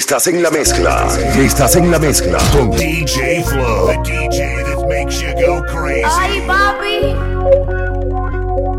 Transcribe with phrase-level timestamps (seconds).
[0.00, 1.06] Estás en la mezcla.
[1.36, 3.86] Estás en la mezcla con DJ Flow.
[3.86, 6.02] The DJ that makes you go crazy.
[6.06, 7.14] Ay, papi.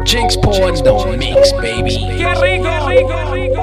[0.03, 2.07] Jinx Porn don't mix, baby.
[2.17, 3.61] ¡Qué rico, rico, rico!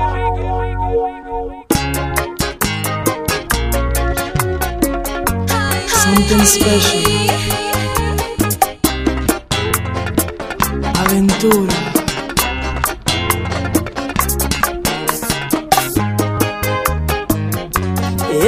[5.88, 7.02] Something special.
[10.94, 11.87] Aventura.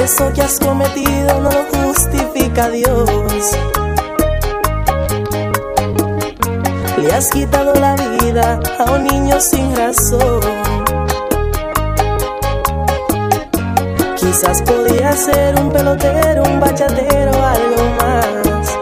[0.03, 3.51] Eso que has cometido no justifica a Dios.
[6.97, 10.41] Le has quitado la vida a un niño sin razón.
[14.15, 18.79] Quizás podía ser un pelotero, un bachatero, algo más.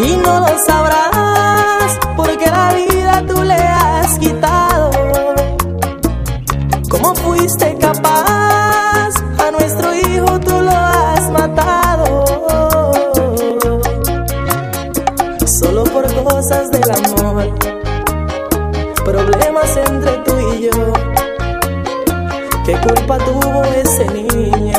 [0.00, 1.27] Y no lo sabrás
[22.88, 24.78] culpa tuvo ese niño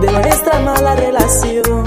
[0.00, 1.84] de nuestra mala relación?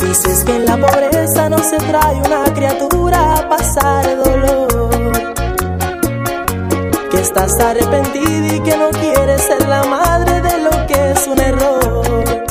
[0.00, 4.78] Dices que en la pobreza no se trae una criatura a pasar dolor
[7.10, 11.38] que estás arrepentida y que no quieres ser la madre de lo que es un
[11.38, 12.44] error.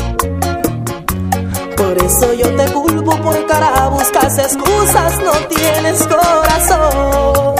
[1.75, 7.56] Por eso yo te culpo por cara, buscas excusas, no tienes corazón.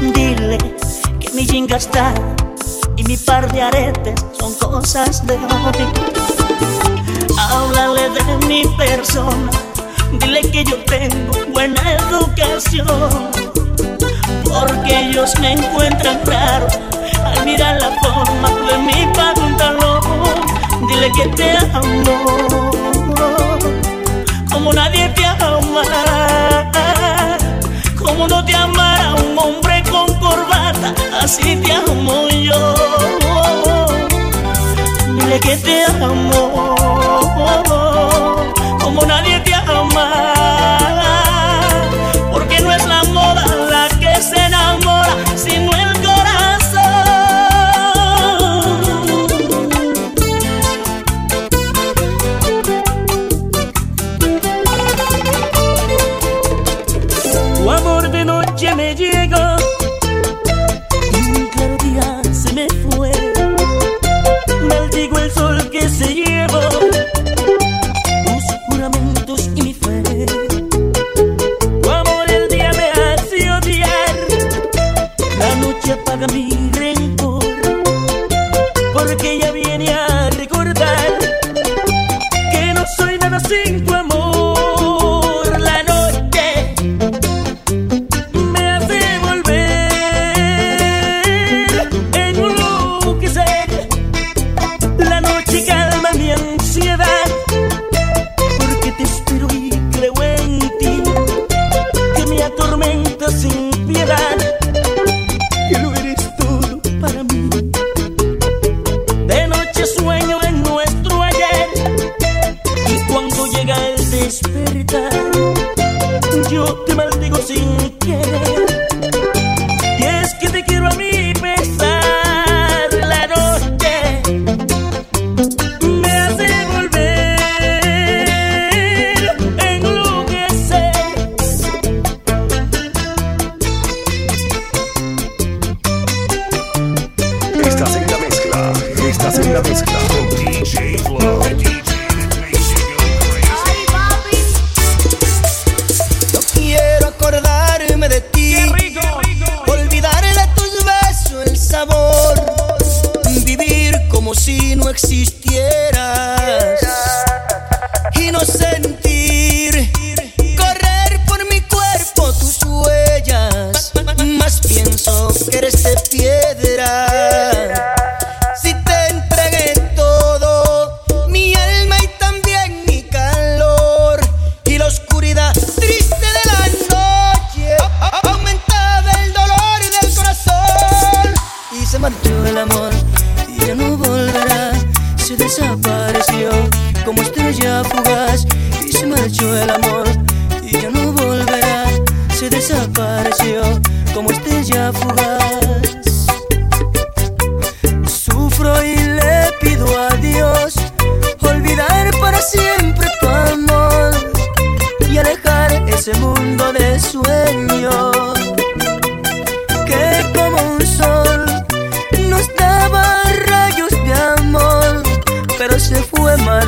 [0.00, 0.56] Dile
[1.20, 2.14] que mi jinga está
[2.96, 5.86] y mi par de aretes son cosas de hoy.
[7.38, 9.50] Háblale de mi persona,
[10.18, 12.86] dile que yo tengo buena educación.
[14.44, 16.68] Porque ellos me encuentran raro
[17.24, 20.00] al mirar la forma de mi pantalón.
[20.88, 22.70] Dile que te amo
[24.50, 26.11] como nadie te ama.
[28.12, 32.74] Como no te amará un hombre con corbata, así te amo yo.
[35.14, 36.81] Dile que te amo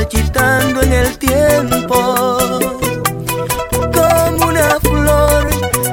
[0.05, 1.97] marchitando en el tiempo,
[3.95, 5.49] como una flor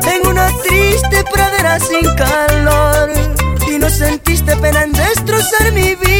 [0.05, 3.09] en una triste pradera sin calor.
[3.69, 6.10] Y no sentiste pena en destrozar mi vida.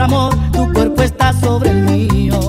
[0.00, 2.40] amor, tu cuerpo está sobre el mío.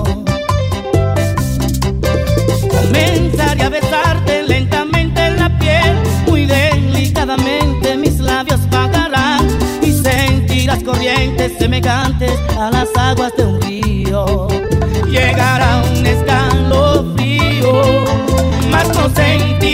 [2.68, 5.96] Comenzaré a besarte lentamente en la piel,
[6.26, 9.46] muy delicadamente mis labios pagarán
[9.82, 14.48] y sentirás corrientes semejantes a las aguas de un río.
[15.08, 17.82] Llegará un escalofrío,
[18.70, 19.71] más no consentido.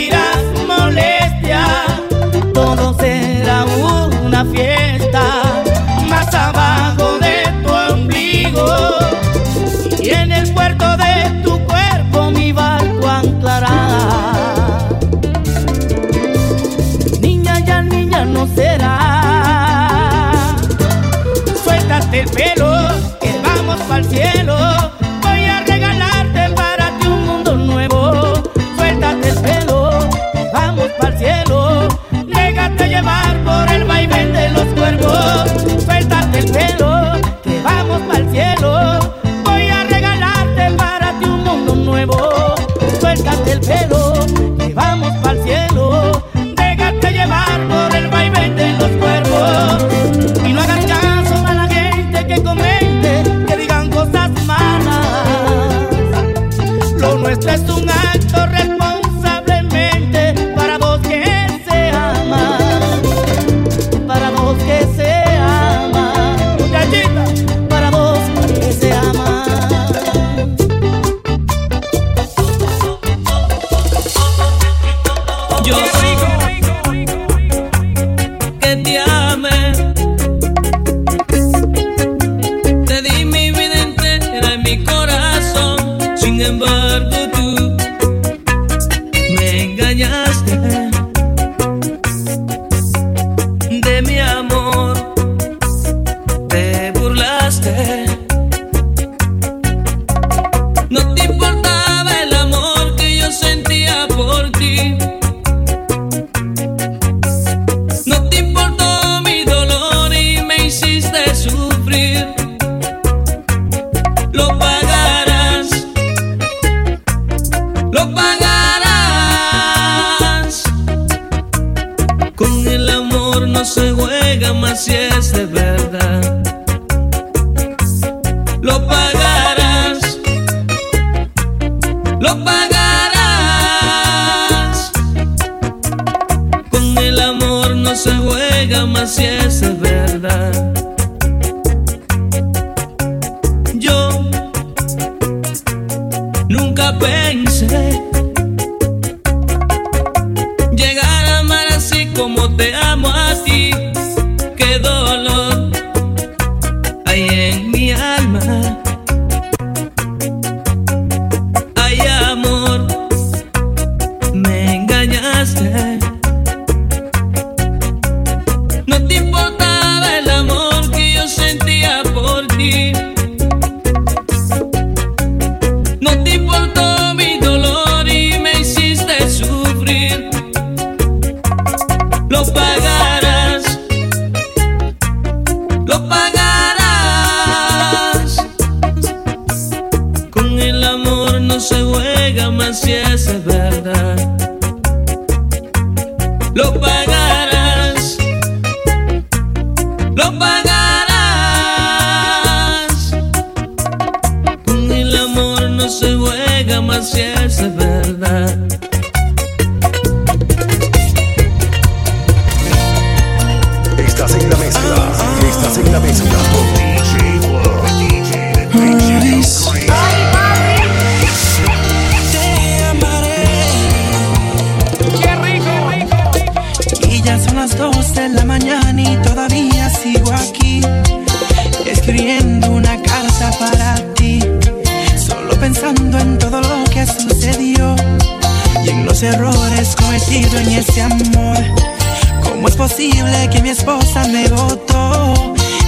[206.99, 207.88] Yes, yes.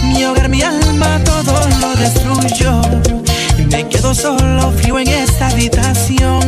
[0.03, 2.79] Mi hogar, mi alma, todo lo destruyó.
[3.71, 6.41] Me quedo solo, frío en esta habitación.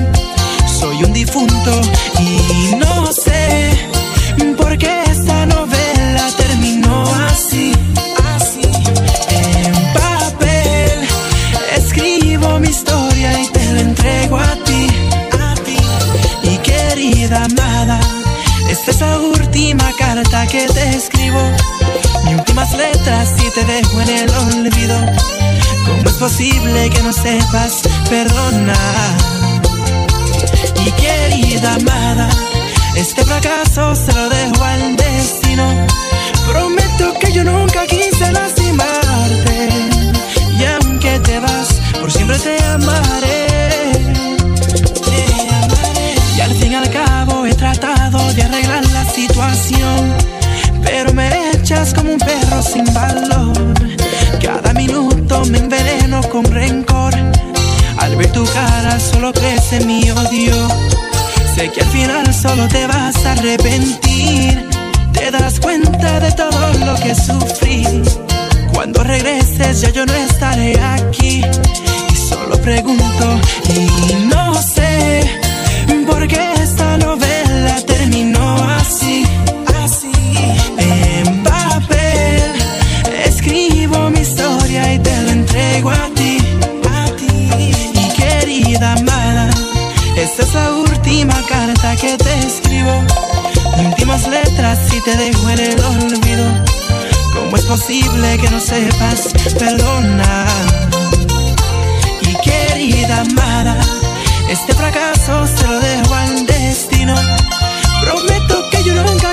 [0.79, 1.71] Soy un difunto
[2.19, 3.71] y no sé
[4.57, 7.71] por qué esta novela terminó así.
[8.35, 8.61] Así.
[9.29, 11.07] En papel
[11.75, 14.87] escribo mi historia y te la entrego a ti.
[15.41, 15.77] A ti.
[16.43, 17.99] Y querida amada,
[18.69, 21.41] esta es la última carta que te escribo.
[22.55, 24.95] Últimas letras y te dejo en el olvido.
[25.87, 28.77] ¿Cómo es posible que no sepas perdonar?
[30.85, 32.29] Y querida amada,
[32.95, 35.87] este fracaso se lo dejo al destino.
[36.47, 37.62] Prometo que yo nunca
[62.43, 64.69] solo te vas a arrepentir.
[65.13, 67.85] Te das cuenta de todo lo que sufrí.
[68.73, 71.41] Cuando regreses ya yo no estaré aquí.
[72.11, 75.21] Y solo pregunto y no sé
[76.05, 79.25] por qué esta novela terminó así.
[79.83, 80.11] Así.
[80.77, 82.51] En papel
[83.25, 85.91] escribo mi historia y te la entrego.
[85.91, 86.12] A
[95.05, 96.45] te dejo en el olvido.
[97.33, 100.47] ¿Cómo es posible que no sepas perdonar?
[102.21, 103.77] Y querida amada,
[104.49, 107.15] este fracaso se lo dejo al destino.
[108.01, 109.32] Prometo que yo nunca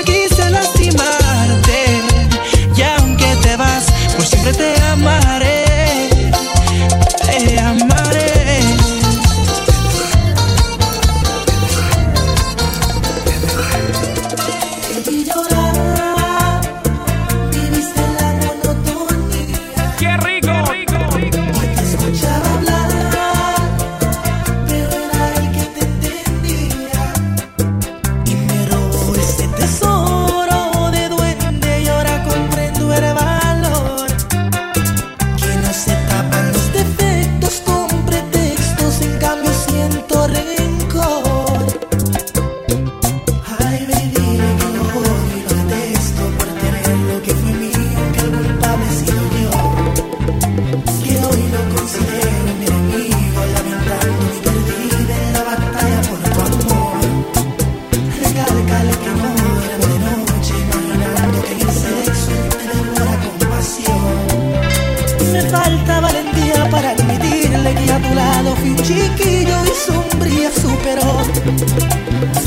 [65.49, 71.21] Falta valentía para admitirle que a tu lado fui un chiquillo y sombría superó.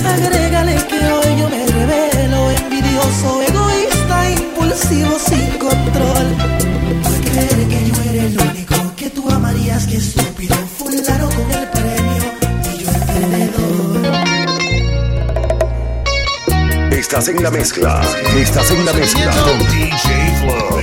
[0.07, 6.37] Agrégale que hoy yo me revelo, envidioso, egoísta, impulsivo, sin control.
[7.03, 11.69] Por creer que yo era el único que tú amarías, que estúpido, fulano con el
[11.69, 12.25] premio
[12.73, 13.75] y yo el perdedor.
[16.93, 18.03] Estás en la mezcla.
[18.37, 19.33] Estás en la mezcla.
[19.71, 20.81] DJ Flow,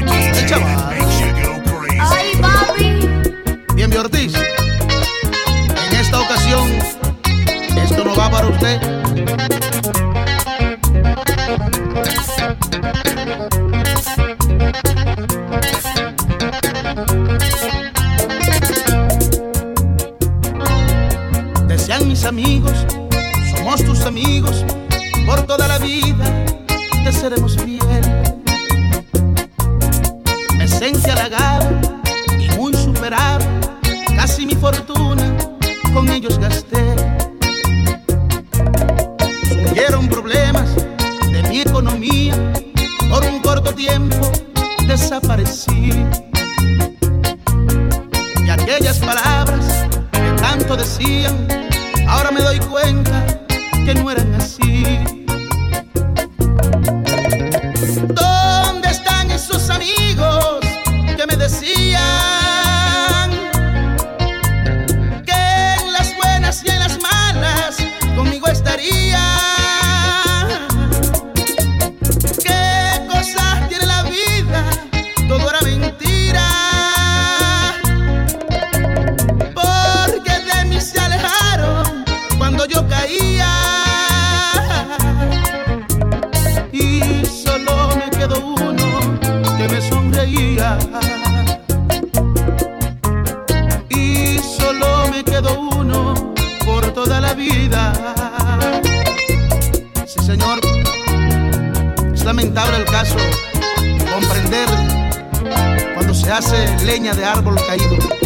[106.84, 108.21] leña de árbol caído.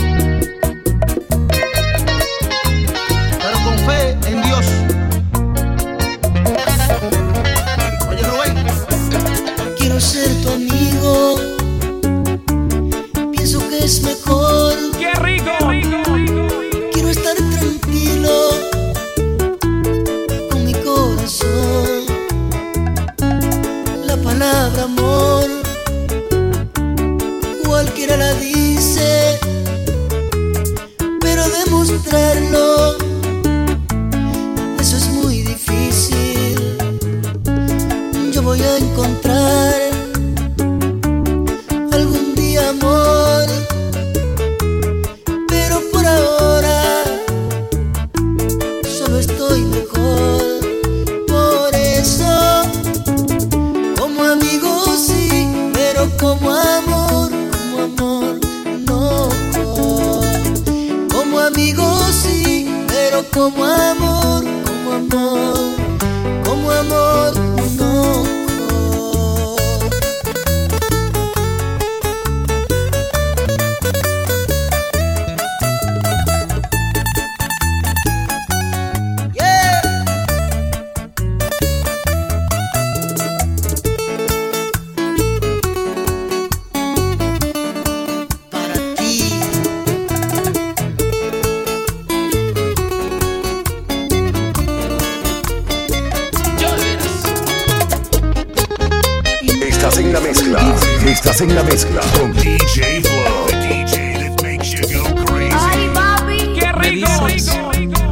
[101.35, 103.47] Estás en la mezcla con DJ Flow.
[103.67, 104.31] DJ
[104.63, 105.53] you go crazy.
[105.53, 106.53] Ay.
[106.57, 107.59] Qué Me dices.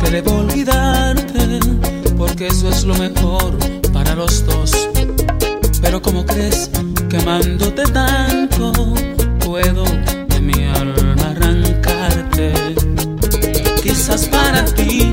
[0.04, 1.62] Que debo olvidarte,
[2.18, 3.58] porque eso es lo mejor
[3.94, 4.90] para los dos.
[5.82, 6.70] Pero como crees
[7.10, 8.74] que amándote tanto,
[9.40, 12.52] puedo de mi alma arrancarte.
[13.82, 15.13] Quizás para ti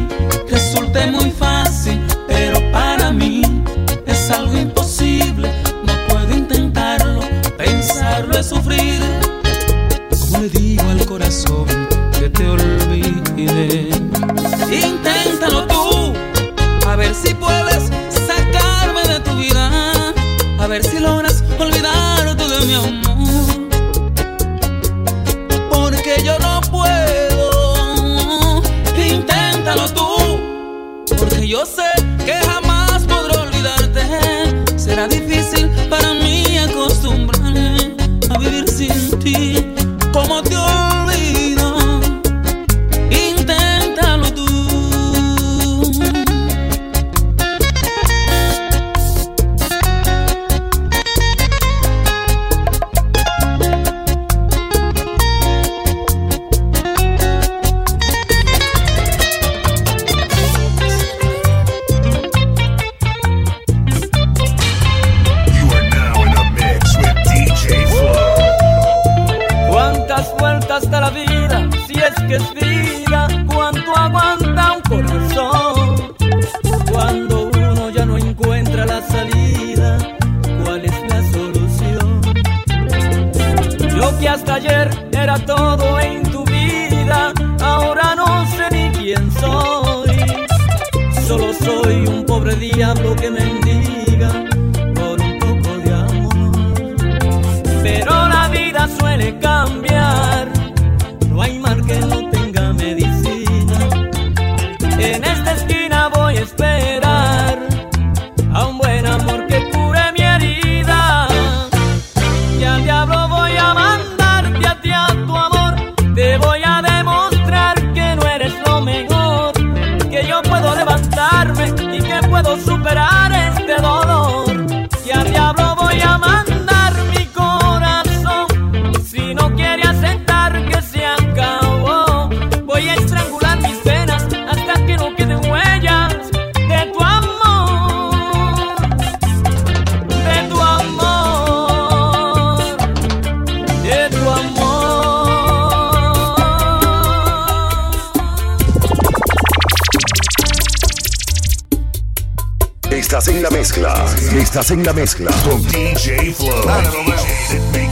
[152.90, 154.04] Estás en la mezcla.
[154.36, 156.50] Estás en la mezcla con DJ Flow.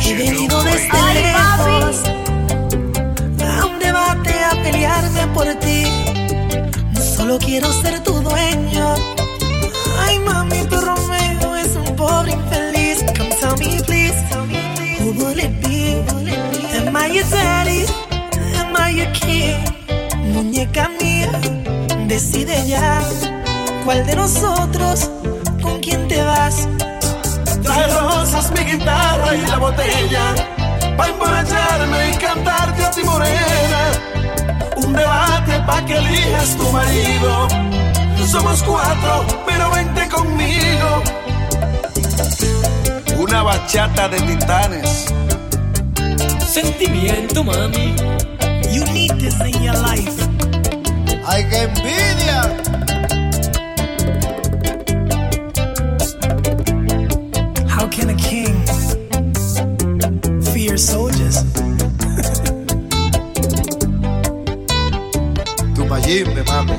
[0.02, 2.02] You venido desde lejos
[3.40, 5.84] a un debate a pelearme por ti.
[6.92, 8.94] No solo quiero ser tu dueño.
[10.00, 13.04] Ay, mami, tu Romeo es un pobre infeliz.
[13.16, 14.16] Come tell me, please.
[15.00, 16.02] Who will it be?
[16.76, 17.86] Am I your daddy?
[18.58, 19.64] Am I your king?
[20.32, 21.30] Muñeca mía,
[22.08, 23.00] decide ya.
[23.88, 25.08] ¿Cuál de nosotros?
[25.62, 26.68] ¿Con quién te vas?
[27.62, 30.34] Trae rosas, mi guitarra y la botella.
[30.94, 33.80] Pa' emborracharme y cantarte a ti morena.
[34.76, 37.48] Un debate pa' que elijas tu marido.
[38.26, 41.02] Somos cuatro, pero vente conmigo.
[43.16, 45.06] Una bachata de titanes.
[46.46, 47.96] Sentimiento, mami.
[48.70, 50.12] You need this in your life.
[51.26, 52.68] ¡Ay, qué envidia!
[57.78, 58.58] How can a king
[60.52, 61.44] fear soldiers?
[65.76, 66.74] Tu mayimbe, mami.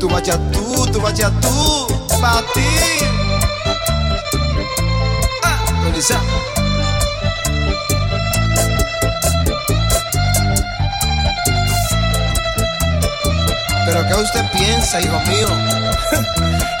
[0.00, 1.84] Tu bachatú, tu bachatú,
[2.16, 2.64] pa' ti.
[5.44, 6.18] Ah, Melissa.
[13.84, 15.48] ¿Pero qué usted piensa, hijo mío?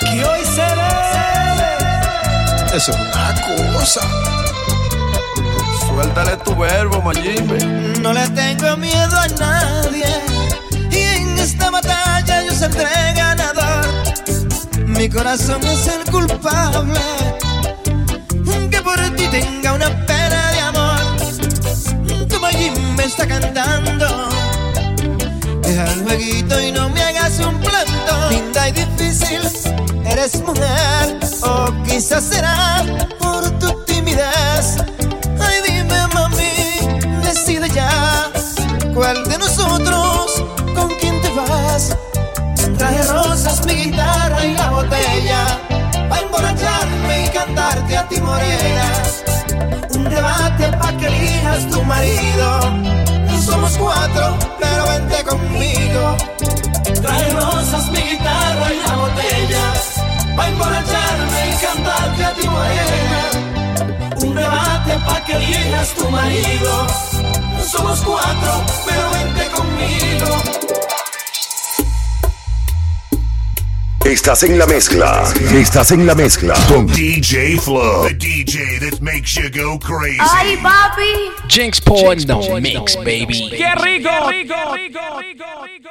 [0.00, 1.73] Que hoy se debe.
[2.74, 3.34] Eso es una
[3.78, 4.00] cosa.
[5.86, 7.64] Suéltale tu verbo, Mayimbe.
[8.00, 10.04] No le tengo miedo a nadie
[10.90, 13.86] y en esta batalla yo saldré ganador.
[14.88, 17.00] Mi corazón es el culpable,
[18.68, 22.28] que por ti tenga una pena de amor.
[22.28, 24.28] Tu Mayim me está cantando.
[25.62, 28.30] Deja el jueguito y no me hagas un planto.
[28.30, 29.42] Linda y difícil,
[30.06, 32.82] eres mujer, o quizás será
[33.18, 34.76] por tu timidez.
[35.40, 36.52] Ay, dime, mami,
[37.22, 38.30] decide ya.
[38.94, 41.96] ¿Cuál de nosotros, con quién te vas?
[42.78, 45.60] Traje rosas, mi guitarra y la botella.
[46.08, 48.86] Pa' emborracharme y cantarte a ti, morena.
[49.94, 52.60] Un debate pa' que elijas tu marido.
[53.44, 56.16] Somos cuatro, pero vente conmigo.
[57.02, 59.64] Trae rosas, mi guitarra y la botella.
[60.36, 61.03] Pa' emborracharme
[62.14, 63.30] y cantarte a ti, morena.
[64.22, 66.86] Un debate pa' que elijas tu marido.
[67.64, 70.42] Somos cuatro, pero vente conmigo.
[74.04, 75.24] Estás en la mezcla.
[75.52, 78.06] Estás en la mezcla con DJ Flow.
[78.06, 80.18] The DJ that makes you go crazy.
[80.20, 81.32] Ay, papi.
[81.48, 83.50] Jinx Porn, the mix, baby.
[83.50, 84.10] Qué rico.
[84.30, 84.54] Qué rico.
[84.66, 85.83] rico, rico, rico, rico.